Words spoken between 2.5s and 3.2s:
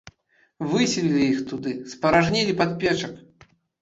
падпечак.